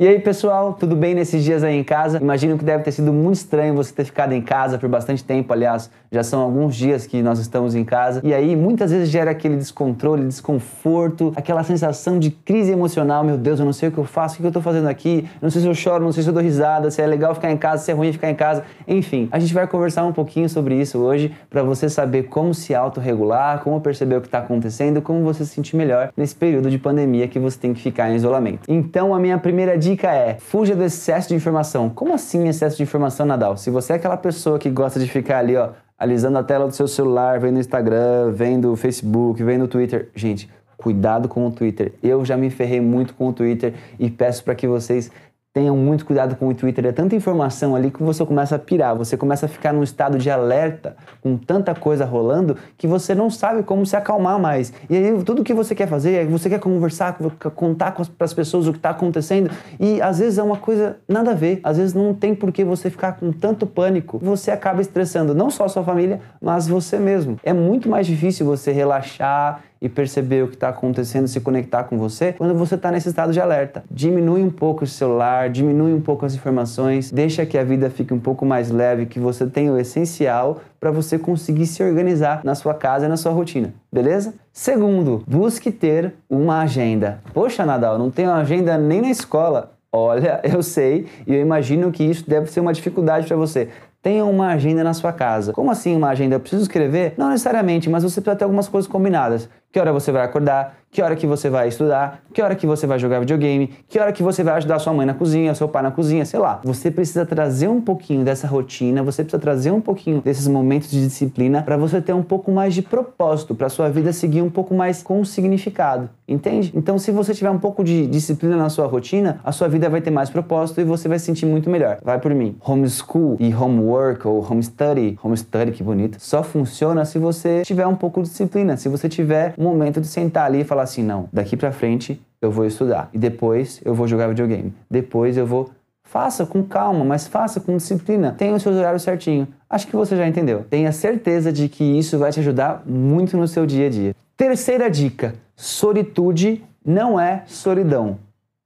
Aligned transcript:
E 0.00 0.06
aí, 0.06 0.20
pessoal, 0.20 0.74
tudo 0.74 0.94
bem 0.94 1.12
nesses 1.12 1.42
dias 1.42 1.64
aí 1.64 1.74
em 1.74 1.82
casa? 1.82 2.18
Imagino 2.18 2.56
que 2.56 2.64
deve 2.64 2.84
ter 2.84 2.92
sido 2.92 3.12
muito 3.12 3.34
estranho 3.34 3.74
você 3.74 3.92
ter 3.92 4.04
ficado 4.04 4.32
em 4.32 4.40
casa 4.40 4.78
por 4.78 4.88
bastante 4.88 5.24
tempo. 5.24 5.52
Aliás, 5.52 5.90
já 6.12 6.22
são 6.22 6.40
alguns 6.40 6.76
dias 6.76 7.04
que 7.04 7.20
nós 7.20 7.40
estamos 7.40 7.74
em 7.74 7.84
casa. 7.84 8.20
E 8.22 8.32
aí, 8.32 8.54
muitas 8.54 8.92
vezes 8.92 9.08
gera 9.08 9.32
aquele 9.32 9.56
descontrole, 9.56 10.24
desconforto, 10.24 11.32
aquela 11.34 11.64
sensação 11.64 12.16
de 12.20 12.30
crise 12.30 12.70
emocional. 12.70 13.24
Meu 13.24 13.36
Deus, 13.36 13.58
eu 13.58 13.66
não 13.66 13.72
sei 13.72 13.88
o 13.88 13.92
que 13.92 13.98
eu 13.98 14.04
faço, 14.04 14.36
o 14.36 14.40
que 14.40 14.46
eu 14.46 14.52
tô 14.52 14.60
fazendo 14.60 14.86
aqui? 14.86 15.28
Não 15.42 15.50
sei 15.50 15.62
se 15.62 15.66
eu 15.66 15.74
choro, 15.74 16.04
não 16.04 16.12
sei 16.12 16.22
se 16.22 16.28
eu 16.28 16.32
dou 16.32 16.44
risada, 16.44 16.92
se 16.92 17.02
é 17.02 17.06
legal 17.08 17.34
ficar 17.34 17.50
em 17.50 17.56
casa, 17.56 17.82
se 17.82 17.90
é 17.90 17.94
ruim 17.94 18.12
ficar 18.12 18.30
em 18.30 18.36
casa. 18.36 18.62
Enfim, 18.86 19.28
a 19.32 19.40
gente 19.40 19.52
vai 19.52 19.66
conversar 19.66 20.04
um 20.04 20.12
pouquinho 20.12 20.48
sobre 20.48 20.76
isso 20.76 20.96
hoje 21.00 21.34
para 21.50 21.64
você 21.64 21.88
saber 21.88 22.28
como 22.28 22.54
se 22.54 22.72
autorregular, 22.72 23.64
como 23.64 23.80
perceber 23.80 24.14
o 24.14 24.20
que 24.20 24.28
está 24.28 24.38
acontecendo, 24.38 25.02
como 25.02 25.24
você 25.24 25.44
se 25.44 25.56
sentir 25.56 25.74
melhor 25.74 26.12
nesse 26.16 26.36
período 26.36 26.70
de 26.70 26.78
pandemia 26.78 27.26
que 27.26 27.40
você 27.40 27.58
tem 27.58 27.74
que 27.74 27.82
ficar 27.82 28.08
em 28.08 28.14
isolamento. 28.14 28.60
Então, 28.68 29.12
a 29.12 29.18
minha 29.18 29.38
primeira 29.38 29.76
dica 29.76 29.87
dica 29.90 30.12
é: 30.12 30.36
fuja 30.38 30.76
do 30.76 30.84
excesso 30.84 31.28
de 31.28 31.34
informação. 31.34 31.88
Como 31.88 32.14
assim 32.14 32.48
excesso 32.48 32.76
de 32.76 32.82
informação, 32.82 33.24
Nadal? 33.24 33.56
Se 33.56 33.70
você 33.70 33.94
é 33.94 33.96
aquela 33.96 34.16
pessoa 34.16 34.58
que 34.58 34.68
gosta 34.68 35.00
de 35.00 35.08
ficar 35.08 35.38
ali, 35.38 35.56
ó, 35.56 35.70
alisando 35.98 36.38
a 36.38 36.42
tela 36.42 36.66
do 36.66 36.74
seu 36.74 36.86
celular, 36.86 37.40
vendo 37.40 37.58
Instagram, 37.58 38.30
vendo 38.32 38.74
Facebook, 38.76 39.42
vendo 39.42 39.66
Twitter, 39.66 40.08
gente, 40.14 40.48
cuidado 40.76 41.28
com 41.28 41.46
o 41.46 41.50
Twitter. 41.50 41.92
Eu 42.02 42.24
já 42.24 42.36
me 42.36 42.50
ferrei 42.50 42.80
muito 42.80 43.14
com 43.14 43.28
o 43.28 43.32
Twitter 43.32 43.74
e 43.98 44.10
peço 44.10 44.44
para 44.44 44.54
que 44.54 44.66
vocês 44.66 45.10
Tenham 45.52 45.76
muito 45.76 46.04
cuidado 46.04 46.36
com 46.36 46.46
o 46.46 46.54
Twitter, 46.54 46.84
é 46.84 46.92
tanta 46.92 47.16
informação 47.16 47.74
ali 47.74 47.90
que 47.90 48.02
você 48.02 48.24
começa 48.24 48.56
a 48.56 48.58
pirar, 48.58 48.94
você 48.94 49.16
começa 49.16 49.46
a 49.46 49.48
ficar 49.48 49.72
num 49.72 49.82
estado 49.82 50.18
de 50.18 50.30
alerta 50.30 50.94
com 51.22 51.38
tanta 51.38 51.74
coisa 51.74 52.04
rolando 52.04 52.56
que 52.76 52.86
você 52.86 53.14
não 53.14 53.30
sabe 53.30 53.62
como 53.62 53.84
se 53.86 53.96
acalmar 53.96 54.38
mais. 54.38 54.72
E 54.90 54.96
aí 54.96 55.24
tudo 55.24 55.42
que 55.42 55.54
você 55.54 55.74
quer 55.74 55.88
fazer 55.88 56.12
é 56.12 56.24
você 56.26 56.50
quer 56.50 56.60
conversar, 56.60 57.16
contar 57.54 57.92
para 57.92 58.24
as 58.24 58.34
pessoas 58.34 58.66
o 58.66 58.72
que 58.72 58.78
está 58.78 58.90
acontecendo 58.90 59.50
e 59.80 60.02
às 60.02 60.18
vezes 60.18 60.38
é 60.38 60.42
uma 60.42 60.58
coisa 60.58 60.98
nada 61.08 61.30
a 61.30 61.34
ver, 61.34 61.60
às 61.64 61.78
vezes 61.78 61.94
não 61.94 62.12
tem 62.12 62.34
por 62.34 62.52
que 62.52 62.62
você 62.62 62.90
ficar 62.90 63.12
com 63.12 63.32
tanto 63.32 63.66
pânico. 63.66 64.18
Você 64.18 64.50
acaba 64.50 64.82
estressando 64.82 65.34
não 65.34 65.50
só 65.50 65.64
a 65.64 65.68
sua 65.68 65.82
família, 65.82 66.20
mas 66.42 66.68
você 66.68 66.98
mesmo. 66.98 67.38
É 67.42 67.54
muito 67.54 67.88
mais 67.88 68.06
difícil 68.06 68.44
você 68.44 68.70
relaxar 68.70 69.62
e 69.80 69.88
perceber 69.88 70.44
o 70.44 70.48
que 70.48 70.54
está 70.54 70.68
acontecendo, 70.68 71.28
se 71.28 71.40
conectar 71.40 71.84
com 71.84 71.98
você, 71.98 72.32
quando 72.32 72.54
você 72.54 72.74
está 72.74 72.90
nesse 72.90 73.08
estado 73.08 73.32
de 73.32 73.40
alerta. 73.40 73.84
Diminui 73.90 74.42
um 74.42 74.50
pouco 74.50 74.84
o 74.84 74.86
celular, 74.86 75.48
diminui 75.50 75.92
um 75.92 76.00
pouco 76.00 76.26
as 76.26 76.34
informações, 76.34 77.10
deixa 77.10 77.46
que 77.46 77.56
a 77.56 77.64
vida 77.64 77.90
fique 77.90 78.12
um 78.12 78.20
pouco 78.20 78.44
mais 78.44 78.70
leve, 78.70 79.06
que 79.06 79.18
você 79.18 79.46
tenha 79.46 79.72
o 79.72 79.78
essencial 79.78 80.60
para 80.80 80.90
você 80.90 81.18
conseguir 81.18 81.66
se 81.66 81.82
organizar 81.82 82.40
na 82.44 82.54
sua 82.54 82.74
casa 82.74 83.06
e 83.06 83.08
na 83.08 83.16
sua 83.16 83.32
rotina, 83.32 83.74
beleza? 83.92 84.34
Segundo, 84.52 85.22
busque 85.26 85.70
ter 85.70 86.14
uma 86.28 86.60
agenda. 86.62 87.20
Poxa, 87.32 87.64
Nadal, 87.64 87.98
não 87.98 88.10
tenho 88.10 88.30
agenda 88.30 88.76
nem 88.78 89.02
na 89.02 89.10
escola. 89.10 89.72
Olha, 89.90 90.40
eu 90.44 90.62
sei 90.62 91.06
e 91.26 91.34
eu 91.34 91.40
imagino 91.40 91.90
que 91.90 92.04
isso 92.04 92.28
deve 92.28 92.50
ser 92.50 92.60
uma 92.60 92.72
dificuldade 92.72 93.26
para 93.26 93.36
você. 93.36 93.68
Tenha 94.00 94.24
uma 94.24 94.48
agenda 94.48 94.84
na 94.84 94.94
sua 94.94 95.12
casa. 95.12 95.52
Como 95.52 95.70
assim 95.70 95.96
uma 95.96 96.08
agenda? 96.08 96.36
Eu 96.36 96.40
preciso 96.40 96.62
escrever? 96.62 97.14
Não 97.16 97.30
necessariamente, 97.30 97.90
mas 97.90 98.04
você 98.04 98.20
precisa 98.20 98.38
ter 98.38 98.44
algumas 98.44 98.68
coisas 98.68 98.88
combinadas. 98.88 99.48
Que 99.72 99.78
hora 99.80 99.92
você 99.92 100.12
vai 100.12 100.24
acordar? 100.24 100.78
Que 100.90 101.02
hora 101.02 101.14
que 101.16 101.26
você 101.26 101.50
vai 101.50 101.68
estudar? 101.68 102.22
Que 102.32 102.40
hora 102.40 102.54
que 102.54 102.66
você 102.66 102.86
vai 102.86 102.98
jogar 102.98 103.20
videogame? 103.20 103.66
Que 103.88 103.98
hora 103.98 104.12
que 104.12 104.22
você 104.22 104.42
vai 104.42 104.54
ajudar 104.54 104.78
sua 104.78 104.92
mãe 104.92 105.04
na 105.04 105.14
cozinha, 105.14 105.54
seu 105.54 105.68
pai 105.68 105.82
na 105.82 105.90
cozinha, 105.90 106.24
sei 106.24 106.40
lá. 106.40 106.60
Você 106.64 106.90
precisa 106.90 107.26
trazer 107.26 107.68
um 107.68 107.80
pouquinho 107.80 108.24
dessa 108.24 108.46
rotina, 108.46 109.02
você 109.02 109.22
precisa 109.22 109.42
trazer 109.42 109.72
um 109.72 109.80
pouquinho 109.80 110.22
desses 110.22 110.48
momentos 110.48 110.90
de 110.90 111.02
disciplina 111.02 111.62
para 111.62 111.76
você 111.76 112.00
ter 112.00 112.14
um 112.14 112.22
pouco 112.22 112.50
mais 112.50 112.74
de 112.74 112.82
propósito, 112.82 113.54
para 113.54 113.68
sua 113.68 113.90
vida 113.90 114.12
seguir 114.12 114.40
um 114.40 114.48
pouco 114.50 114.74
mais 114.74 115.02
com 115.02 115.22
significado, 115.24 116.08
entende? 116.28 116.70
Então, 116.74 116.98
se 116.98 117.10
você 117.10 117.32
tiver 117.32 117.50
um 117.50 117.58
pouco 117.58 117.82
de 117.82 118.06
disciplina 118.06 118.56
na 118.56 118.68
sua 118.68 118.86
rotina, 118.86 119.40
a 119.42 119.50
sua 119.50 119.68
vida 119.68 119.88
vai 119.88 120.00
ter 120.00 120.10
mais 120.10 120.28
propósito 120.28 120.80
e 120.80 120.84
você 120.84 121.08
vai 121.08 121.18
se 121.18 121.24
sentir 121.24 121.46
muito 121.46 121.70
melhor. 121.70 121.98
Vai 122.02 122.20
por 122.20 122.34
mim. 122.34 122.56
Homeschool 122.60 123.36
e 123.40 123.54
homework 123.54 124.26
ou 124.26 124.40
home 124.40 124.62
study, 124.62 125.18
home 125.22 125.36
study 125.36 125.72
que 125.72 125.82
bonito, 125.82 126.18
só 126.20 126.42
funciona 126.42 127.04
se 127.04 127.18
você 127.18 127.62
tiver 127.62 127.86
um 127.86 127.96
pouco 127.96 128.22
de 128.22 128.28
disciplina, 128.28 128.76
se 128.76 128.88
você 128.88 129.08
tiver 129.08 129.54
um 129.56 129.64
momento 129.64 130.00
de 130.00 130.06
sentar 130.06 130.46
ali 130.46 130.60
e 130.60 130.64
falar 130.64 130.82
assim: 130.82 131.02
não, 131.02 131.28
daqui 131.32 131.56
para 131.56 131.72
frente 131.72 132.20
eu 132.40 132.50
vou 132.50 132.66
estudar 132.66 133.08
e 133.12 133.18
depois 133.18 133.80
eu 133.84 133.94
vou 133.94 134.06
jogar 134.06 134.28
videogame, 134.28 134.72
depois 134.90 135.36
eu 135.36 135.46
vou. 135.46 135.70
Faça 136.04 136.46
com 136.46 136.62
calma, 136.62 137.04
mas 137.04 137.26
faça 137.28 137.60
com 137.60 137.76
disciplina. 137.76 138.32
Tenha 138.32 138.54
os 138.54 138.62
seus 138.62 138.74
horários 138.74 139.02
certinho. 139.02 139.46
Acho 139.68 139.86
que 139.86 139.94
você 139.94 140.16
já 140.16 140.26
entendeu. 140.26 140.64
Tenha 140.70 140.90
certeza 140.90 141.52
de 141.52 141.68
que 141.68 141.84
isso 141.84 142.18
vai 142.18 142.32
te 142.32 142.40
ajudar 142.40 142.82
muito 142.86 143.36
no 143.36 143.46
seu 143.46 143.66
dia 143.66 143.88
a 143.88 143.90
dia. 143.90 144.16
Terceira 144.38 144.88
dica: 144.88 145.34
solitude 145.56 146.64
não 146.86 147.18
é 147.18 147.42
solidão. 147.48 148.20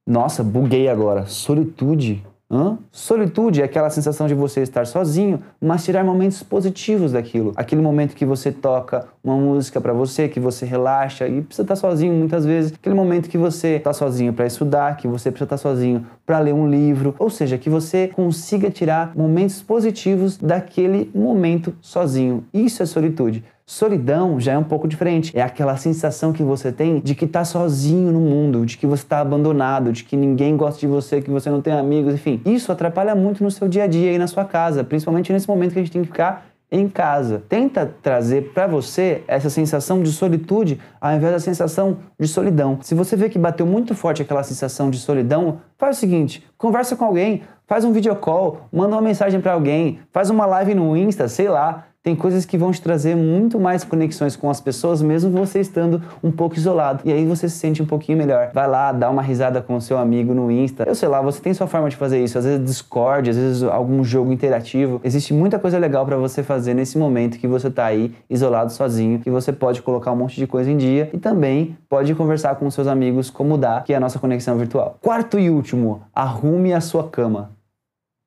Nossa, 0.06 0.44
buguei 0.44 0.86
agora. 0.86 1.24
Solitude 1.24 2.22
Hã? 2.54 2.76
Solitude 2.90 3.62
é 3.62 3.64
aquela 3.64 3.88
sensação 3.88 4.26
de 4.26 4.34
você 4.34 4.60
estar 4.60 4.86
sozinho, 4.86 5.40
mas 5.58 5.86
tirar 5.86 6.04
momentos 6.04 6.42
positivos 6.42 7.12
daquilo. 7.12 7.54
Aquele 7.56 7.80
momento 7.80 8.14
que 8.14 8.26
você 8.26 8.52
toca 8.52 9.06
uma 9.24 9.36
música 9.36 9.80
para 9.80 9.94
você, 9.94 10.28
que 10.28 10.38
você 10.38 10.66
relaxa 10.66 11.26
e 11.26 11.40
precisa 11.40 11.62
estar 11.62 11.76
sozinho 11.76 12.12
muitas 12.12 12.44
vezes. 12.44 12.70
Aquele 12.70 12.94
momento 12.94 13.30
que 13.30 13.38
você 13.38 13.76
está 13.76 13.94
sozinho 13.94 14.34
para 14.34 14.44
estudar, 14.44 14.98
que 14.98 15.08
você 15.08 15.30
precisa 15.30 15.46
estar 15.46 15.56
sozinho 15.56 16.06
para 16.26 16.40
ler 16.40 16.52
um 16.52 16.68
livro. 16.68 17.14
Ou 17.18 17.30
seja, 17.30 17.56
que 17.56 17.70
você 17.70 18.08
consiga 18.08 18.70
tirar 18.70 19.16
momentos 19.16 19.62
positivos 19.62 20.36
daquele 20.36 21.10
momento 21.14 21.74
sozinho. 21.80 22.44
Isso 22.52 22.82
é 22.82 22.86
solitude. 22.86 23.42
Solidão 23.72 24.38
já 24.38 24.52
é 24.52 24.58
um 24.58 24.62
pouco 24.62 24.86
diferente. 24.86 25.34
É 25.34 25.40
aquela 25.40 25.78
sensação 25.78 26.30
que 26.30 26.42
você 26.42 26.70
tem 26.70 27.00
de 27.00 27.14
que 27.14 27.24
está 27.24 27.42
sozinho 27.42 28.12
no 28.12 28.20
mundo, 28.20 28.66
de 28.66 28.76
que 28.76 28.86
você 28.86 29.02
está 29.02 29.20
abandonado, 29.20 29.90
de 29.94 30.04
que 30.04 30.14
ninguém 30.14 30.58
gosta 30.58 30.78
de 30.78 30.86
você, 30.86 31.22
que 31.22 31.30
você 31.30 31.48
não 31.48 31.62
tem 31.62 31.72
amigos, 31.72 32.12
enfim. 32.12 32.38
Isso 32.44 32.70
atrapalha 32.70 33.14
muito 33.14 33.42
no 33.42 33.50
seu 33.50 33.66
dia 33.66 33.84
a 33.84 33.86
dia 33.86 34.12
e 34.12 34.18
na 34.18 34.26
sua 34.26 34.44
casa, 34.44 34.84
principalmente 34.84 35.32
nesse 35.32 35.48
momento 35.48 35.72
que 35.72 35.78
a 35.78 35.82
gente 35.82 35.90
tem 35.90 36.02
que 36.02 36.08
ficar 36.08 36.44
em 36.70 36.86
casa. 36.86 37.44
Tenta 37.48 37.90
trazer 38.02 38.52
para 38.52 38.66
você 38.66 39.24
essa 39.26 39.48
sensação 39.48 40.02
de 40.02 40.12
solitude 40.12 40.78
ao 41.00 41.14
invés 41.14 41.32
da 41.32 41.40
sensação 41.40 41.96
de 42.20 42.28
solidão. 42.28 42.78
Se 42.82 42.94
você 42.94 43.16
vê 43.16 43.30
que 43.30 43.38
bateu 43.38 43.64
muito 43.64 43.94
forte 43.94 44.20
aquela 44.20 44.42
sensação 44.42 44.90
de 44.90 44.98
solidão, 44.98 45.60
faz 45.78 45.96
o 45.96 46.00
seguinte: 46.00 46.46
conversa 46.58 46.94
com 46.94 47.06
alguém, 47.06 47.40
faz 47.66 47.86
um 47.86 47.92
video 47.92 48.14
call, 48.16 48.68
manda 48.70 48.94
uma 48.94 49.00
mensagem 49.00 49.40
para 49.40 49.54
alguém, 49.54 50.00
faz 50.12 50.28
uma 50.28 50.44
live 50.44 50.74
no 50.74 50.94
Insta, 50.94 51.26
sei 51.26 51.48
lá 51.48 51.86
tem 52.02 52.16
coisas 52.16 52.44
que 52.44 52.58
vão 52.58 52.72
te 52.72 52.82
trazer 52.82 53.14
muito 53.14 53.60
mais 53.60 53.84
conexões 53.84 54.34
com 54.34 54.50
as 54.50 54.60
pessoas, 54.60 55.00
mesmo 55.00 55.30
você 55.30 55.60
estando 55.60 56.02
um 56.22 56.32
pouco 56.32 56.56
isolado. 56.56 57.00
E 57.04 57.12
aí 57.12 57.24
você 57.24 57.48
se 57.48 57.56
sente 57.56 57.80
um 57.80 57.86
pouquinho 57.86 58.18
melhor. 58.18 58.50
Vai 58.52 58.66
lá, 58.66 58.90
dá 58.90 59.08
uma 59.08 59.22
risada 59.22 59.62
com 59.62 59.76
o 59.76 59.80
seu 59.80 59.96
amigo 59.96 60.34
no 60.34 60.50
Insta. 60.50 60.82
Eu 60.84 60.96
sei 60.96 61.08
lá, 61.08 61.22
você 61.22 61.40
tem 61.40 61.54
sua 61.54 61.68
forma 61.68 61.88
de 61.88 61.94
fazer 61.94 62.22
isso. 62.22 62.36
Às 62.36 62.44
vezes 62.44 62.64
Discord, 62.66 63.30
às 63.30 63.36
vezes 63.36 63.62
algum 63.62 64.02
jogo 64.02 64.32
interativo. 64.32 65.00
Existe 65.04 65.32
muita 65.32 65.60
coisa 65.60 65.78
legal 65.78 66.04
para 66.04 66.16
você 66.16 66.42
fazer 66.42 66.74
nesse 66.74 66.98
momento 66.98 67.38
que 67.38 67.46
você 67.46 67.70
tá 67.70 67.84
aí 67.84 68.12
isolado 68.28 68.72
sozinho, 68.72 69.20
que 69.20 69.30
você 69.30 69.52
pode 69.52 69.80
colocar 69.80 70.10
um 70.10 70.16
monte 70.16 70.34
de 70.34 70.46
coisa 70.46 70.68
em 70.68 70.76
dia 70.76 71.08
e 71.12 71.18
também 71.18 71.76
pode 71.88 72.12
conversar 72.16 72.56
com 72.56 72.68
seus 72.68 72.88
amigos 72.88 73.30
como 73.30 73.56
dá, 73.56 73.80
que 73.80 73.92
é 73.92 73.96
a 73.96 74.00
nossa 74.00 74.18
conexão 74.18 74.58
virtual. 74.58 74.98
Quarto 75.00 75.38
e 75.38 75.48
último, 75.48 76.02
arrume 76.12 76.72
a 76.72 76.80
sua 76.80 77.08
cama. 77.08 77.52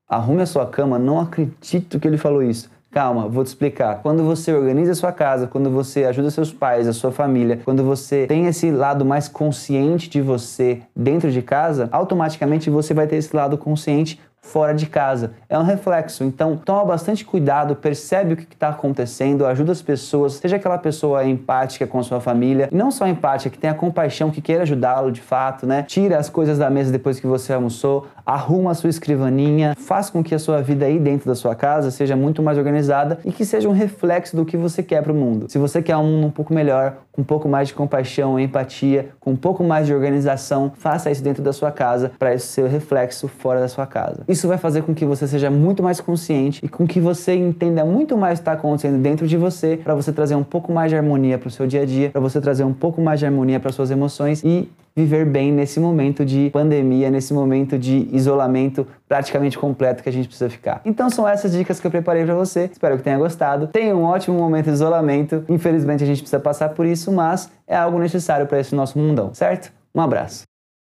Arrume 0.08 0.44
a 0.44 0.46
sua 0.46 0.66
cama, 0.66 0.97
não 0.97 1.19
acredito 1.19 2.00
que 2.00 2.08
ele 2.08 2.18
falou 2.18 2.41
isso. 2.41 2.69
Calma, 2.95 3.28
vou 3.28 3.44
te 3.44 3.47
explicar. 3.47 4.01
Quando 4.01 4.23
você 4.23 4.53
organiza 4.53 4.94
a 4.94 4.95
sua 4.95 5.11
casa, 5.11 5.47
quando 5.47 5.69
você 5.69 6.06
ajuda 6.06 6.31
seus 6.31 6.53
pais, 6.53 6.88
a 6.88 6.94
sua 6.94 7.11
família, 7.11 7.59
quando 7.66 7.83
você 7.83 8.25
tem 8.25 8.45
esse 8.45 8.72
lado 8.72 9.03
mais 9.03 9.28
consciente 9.28 10.09
de 10.09 10.22
você 10.22 10.81
dentro 10.95 11.29
de 11.29 11.41
casa, 11.41 11.89
automaticamente 11.91 12.69
você 12.69 12.94
vai 12.94 13.05
ter 13.05 13.17
esse 13.17 13.35
lado 13.35 13.57
consciente 13.57 14.17
fora 14.45 14.73
de 14.73 14.85
casa. 14.85 15.31
É 15.50 15.57
um 15.57 15.63
reflexo. 15.63 16.23
Então, 16.23 16.56
toma 16.56 16.85
bastante 16.85 17.25
cuidado, 17.25 17.75
percebe 17.75 18.33
o 18.33 18.38
que 18.38 18.44
está 18.44 18.69
acontecendo, 18.69 19.45
ajuda 19.45 19.72
as 19.72 19.81
pessoas, 19.81 20.33
seja 20.33 20.56
aquela 20.56 20.78
pessoa 20.78 21.25
empática 21.25 21.85
com 21.87 21.99
a 21.99 22.03
sua 22.03 22.22
família, 22.22 22.70
e 22.72 22.75
não 22.75 22.91
só 22.91 23.08
empática, 23.08 23.49
que 23.49 23.58
tenha 23.58 23.73
compaixão, 23.73 24.31
que 24.31 24.41
queira 24.41 24.64
ajudá-lo 24.64 25.11
de 25.11 25.22
fato, 25.22 25.66
né? 25.66 25.84
Tira 25.84 26.17
as 26.17 26.29
coisas 26.29 26.58
da 26.58 26.70
mesa 26.70 26.91
depois 26.91 27.20
que 27.20 27.28
você 27.28 27.53
almoçou, 27.53 28.08
arruma 28.25 28.72
a 28.72 28.73
sua 28.73 28.90
escrivaninha, 28.90 29.75
faz 29.78 30.09
com 30.09 30.23
que 30.23 30.34
a 30.34 30.40
sua 30.40 30.61
vida 30.61 30.85
aí 30.85 30.99
dentro 30.99 31.28
da 31.28 31.35
sua 31.35 31.55
casa 31.55 31.91
seja 31.91 32.16
muito 32.16 32.41
mais 32.41 32.58
organizada 32.58 33.20
e 33.23 33.31
que 33.31 33.46
seja 33.46 33.70
um 33.70 33.73
reflexo 33.73 34.35
do 34.35 34.46
que 34.46 34.58
você 34.58 34.81
quer 34.81 35.02
para 35.02 35.11
o 35.11 35.16
mundo. 35.16 35.49
Se 35.49 35.58
você 35.58 35.81
quer 35.81 35.97
um 35.97 36.03
mundo 36.03 36.28
um 36.28 36.31
pouco 36.31 36.53
melhor, 36.53 36.97
com 37.11 37.22
um 37.22 37.25
pouco 37.25 37.47
mais 37.47 37.70
de 37.70 37.73
compaixão, 37.73 38.40
empatia, 38.40 39.09
com 39.20 39.31
um 39.31 39.35
pouco 39.35 39.64
mais 39.64 39.87
de 39.87 39.93
organização, 39.93 40.72
faça 40.75 41.09
isso 41.09 41.23
dentro 41.23 41.41
da 41.41 41.53
sua 41.53 41.72
casa 41.72 42.11
para 42.20 42.34
isso 42.34 42.47
ser 42.47 42.67
reflexo 42.67 43.28
fora 43.28 43.59
da 43.59 43.67
sua 43.67 43.85
casa. 43.85 44.23
Isso 44.35 44.49
vai 44.49 44.58
fazer 44.58 44.82
com 44.82 44.93
que 44.93 45.05
você 45.05 45.26
seja 45.29 45.49
muito 45.49 45.82
mais 45.82 46.02
consciente 46.02 46.59
e 46.61 46.67
com 46.67 46.85
que 46.85 46.99
você 46.99 47.34
entenda 47.34 47.85
muito 47.85 48.17
mais 48.17 48.37
o 48.37 48.41
que 48.41 48.41
está 48.41 48.52
acontecendo 48.52 49.02
dentro 49.02 49.26
de 49.26 49.37
você, 49.37 49.79
para 49.82 49.96
você 49.96 50.11
trazer 50.11 50.35
um 50.35 50.43
pouco 50.43 50.73
mais 50.73 50.90
de 50.90 50.97
harmonia 50.97 51.37
para 51.37 51.47
o 51.47 51.49
seu 51.49 51.66
dia 51.66 51.84
a 51.84 51.85
dia, 51.85 52.09
para 52.09 52.20
você 52.20 52.41
trazer 52.41 52.66
um 52.66 52.73
pouco 52.73 53.02
mais 53.02 53.17
de 53.17 53.26
harmonia 53.26 53.61
para 53.61 53.72
suas 53.72 53.91
emoções 53.91 54.43
e 54.43 54.70
viver 54.93 55.26
bem 55.26 55.53
nesse 55.53 55.79
momento 55.79 56.26
de 56.26 56.49
pandemia, 56.52 57.09
nesse 57.09 57.34
momento 57.34 57.79
de 57.79 58.09
isolamento 58.11 58.85
praticamente 59.08 59.58
completo 59.58 60.03
que 60.03 60.09
a 60.09 60.11
gente 60.11 60.28
precisa 60.28 60.49
ficar. 60.49 60.82
Então 60.84 61.09
são 61.09 61.26
essas 61.26 61.53
dicas 61.53 61.79
que 61.79 61.87
eu 61.87 61.91
preparei 61.91 62.26
para 62.26 62.35
você. 62.35 62.70
Espero 62.70 62.97
que 62.97 63.03
tenha 63.03 63.17
gostado. 63.17 63.67
Tenha 63.67 63.96
um 63.96 64.03
ótimo 64.03 64.37
momento 64.37 64.66
de 64.66 64.72
isolamento. 64.72 65.46
Infelizmente 65.47 66.03
a 66.03 66.08
gente 66.08 66.20
precisa 66.20 66.41
passar 66.41 66.70
por 66.70 66.85
isso, 66.85 67.09
mas 67.09 67.49
é 67.66 67.78
algo 67.78 67.97
necessário 67.99 68.46
para 68.47 68.59
esse 68.59 68.76
nosso 68.76 68.99
mundão, 68.99 69.34
certo? 69.34 69.72
Um 69.96 70.02
abraço. 70.02 70.43